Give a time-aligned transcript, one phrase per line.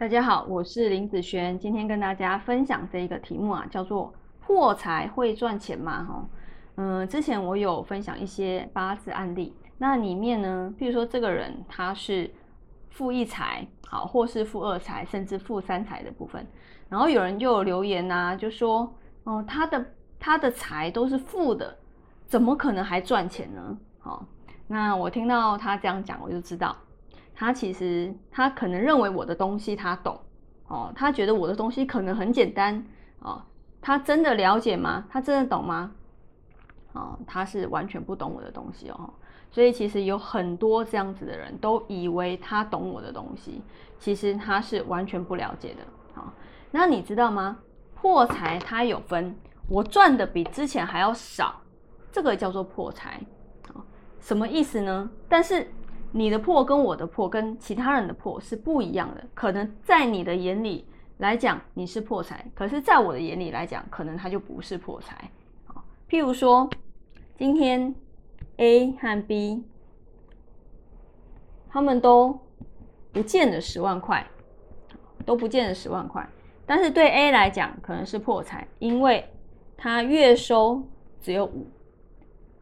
[0.00, 6.02] 大家好，我是林子璇，今天跟大家分享这一个题目啊，叫做破财会赚钱吗？
[6.02, 6.28] 哈，
[6.76, 12.30] 嗯，之前我有分享一些八字案例，那里面呢，比如说这个人他是
[12.88, 16.46] 负一财，好，或是负二财，甚至负三财的部分，
[16.88, 18.90] 然后有人就有留言呐，就说，
[19.24, 19.84] 哦，他的
[20.18, 21.76] 他的财都是负的，
[22.26, 23.78] 怎么可能还赚钱呢？
[23.98, 24.24] 好，
[24.66, 26.74] 那我听到他这样讲，我就知道。
[27.34, 30.20] 他其实他可能认为我的东西他懂
[30.68, 32.84] 哦，他觉得我的东西可能很简单
[33.20, 33.42] 哦，
[33.80, 35.04] 他真的了解吗？
[35.10, 35.92] 他真的懂吗？
[36.92, 39.10] 哦，他是完全不懂我的东西哦，
[39.50, 43.62] 所以其实有很多这样子的人都以为他懂我的东西，
[43.98, 45.82] 其实他是完全不了解的。
[46.14, 46.32] 好，
[46.70, 47.58] 那你知道吗？
[47.94, 49.34] 破财它有分，
[49.68, 51.60] 我赚的比之前还要少，
[52.12, 53.20] 这个叫做破财。
[54.20, 55.10] 什么意思呢？
[55.28, 55.68] 但是。
[56.12, 60.84] 你的破跟我的破跟其他人的破是不一样的，可能在你的眼里
[61.18, 65.30] 来讲你是破财，可是在我的眼里来讲，可能它就不是破财。
[66.08, 66.68] 譬如说
[67.38, 67.94] 今天
[68.56, 69.62] A 和 B
[71.68, 72.36] 他们都
[73.12, 74.26] 不见了十万块，
[75.24, 76.28] 都不见了十万块，
[76.66, 79.24] 但是对 A 来讲可能是破财，因为
[79.76, 80.82] 他月收
[81.20, 81.68] 只有五，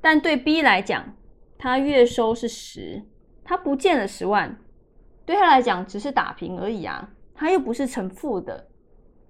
[0.00, 1.16] 但对 B 来讲，
[1.58, 3.02] 他月收是十。
[3.52, 4.56] 他不见了十万，
[5.26, 8.66] 对他来讲只是打平而已啊，他又不是成负的，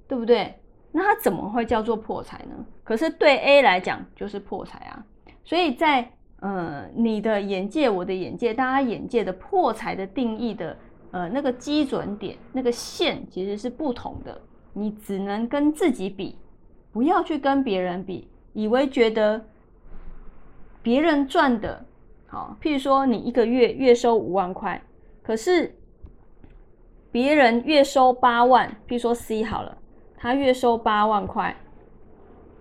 [0.07, 0.55] 对不对？
[0.93, 2.55] 那他怎么会叫做破财呢？
[2.85, 5.05] 可是对 A 来讲就是破财啊。
[5.43, 10.77] 所以在呃你的眼界、我的眼界、大家眼界的破财的定义的
[11.11, 14.41] 呃那个基准点、那个线其实是不同的。
[14.73, 16.39] 你只能跟自己比，
[16.93, 19.45] 不要去跟别人比，以为觉得
[20.81, 21.85] 别人赚的。
[22.33, 24.81] 好，譬如说你一个月月收五万块，
[25.23, 25.77] 可是
[27.11, 29.77] 别人月收八万，譬如说 C 好了，
[30.17, 31.55] 他月收八万块，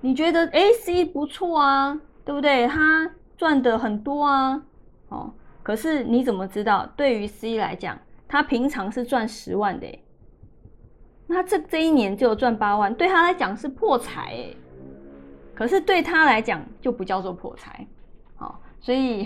[0.01, 2.67] 你觉得 A C 不错啊，对不对？
[2.67, 4.61] 他赚的很多啊，
[5.07, 6.85] 哦，可是你怎么知道？
[6.97, 7.97] 对于 C 来讲，
[8.27, 9.87] 他平常是赚十万的，
[11.27, 14.53] 那这这一年就赚八万，对他来讲是破财哎，
[15.55, 17.87] 可是对他来讲就不叫做破财，
[18.35, 19.25] 好，所以。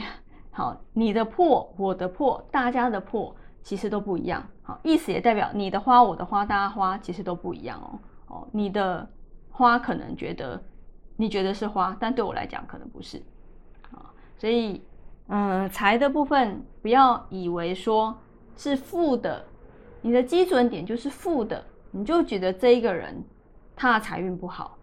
[0.58, 4.42] 好，你的破，我的破，大家的破，其实都不一样。
[4.64, 8.00] 好，意思也代表你的花，我的花，大家花，其实都不一样哦。
[8.28, 9.06] 哦，你的
[9.52, 10.64] 花可能觉得
[11.18, 13.22] 你觉得是花，但对我来讲可能不是。
[13.92, 14.08] 啊，
[14.38, 14.82] 所以，
[15.28, 18.18] 嗯，财的部分不要以为说
[18.56, 19.44] 是负的，
[20.02, 21.62] 你的基准点就是负的，
[21.92, 23.22] 你就觉得这一个人
[23.76, 24.78] 他的财运不好。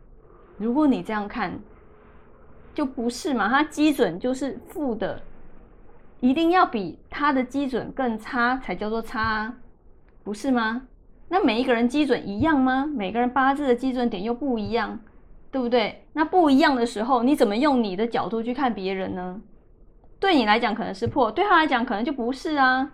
[0.59, 1.59] 如果你这样看，
[2.75, 5.19] 就不是嘛，他基准就是负的。
[6.22, 9.56] 一定要比他的基准更差才叫做差，啊，
[10.22, 10.87] 不是吗？
[11.27, 12.87] 那每一个人基准一样吗？
[12.87, 15.00] 每个人八字的基准点又不一样，
[15.50, 16.06] 对不对？
[16.12, 19.43] 那不一样的时候，你怎么用你的角度去看别人呢？
[20.21, 22.93] 对你来讲可能是破，对他来讲可能就不是啊，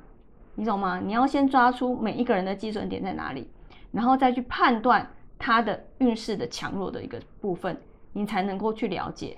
[0.55, 0.99] 你懂吗？
[0.99, 3.51] 你要先抓出每一个人的基准点在哪里，
[3.93, 5.07] 然后再去判断
[5.39, 7.79] 他的运势的强弱的一个部分，
[8.15, 9.37] 你才能够去了解。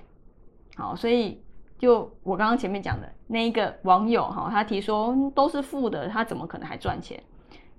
[0.77, 1.43] 好，所以。
[1.81, 7.23] 就我刚刚前面讲的那一个网友哈，他提说都是负的，他怎么可能还赚钱？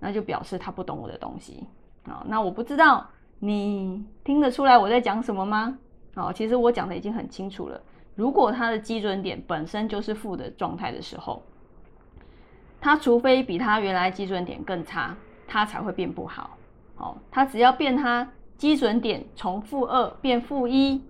[0.00, 1.66] 那就表示他不懂我的东西
[2.04, 2.24] 啊。
[2.26, 3.06] 那我不知道
[3.38, 5.78] 你听得出来我在讲什么吗？
[6.14, 7.78] 哦，其实我讲的已经很清楚了。
[8.14, 11.42] 如果他的基准点本身就是负的状态的时候，
[12.80, 15.14] 他除非比他原来基准点更差，
[15.46, 16.56] 他才会变不好。
[16.96, 18.26] 哦，他只要变他
[18.56, 21.02] 基准点从负二变负一，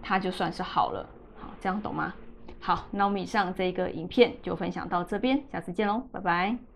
[0.00, 1.04] 他就算是好了。
[1.36, 2.14] 好这样懂吗？
[2.66, 6.73] 好，那我们以上这个影片就分享到这边，下次见喽，拜拜。